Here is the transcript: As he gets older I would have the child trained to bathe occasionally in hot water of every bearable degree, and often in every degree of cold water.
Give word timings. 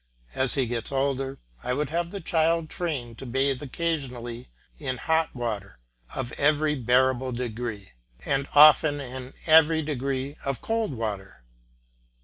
As 0.33 0.55
he 0.55 0.65
gets 0.65 0.91
older 0.91 1.37
I 1.61 1.73
would 1.75 1.89
have 1.91 2.09
the 2.09 2.21
child 2.21 2.71
trained 2.71 3.19
to 3.19 3.25
bathe 3.27 3.61
occasionally 3.61 4.49
in 4.79 4.97
hot 4.97 5.35
water 5.35 5.77
of 6.15 6.31
every 6.39 6.73
bearable 6.73 7.33
degree, 7.33 7.91
and 8.25 8.47
often 8.55 8.99
in 8.99 9.35
every 9.45 9.83
degree 9.83 10.37
of 10.43 10.59
cold 10.59 10.95
water. 10.95 11.43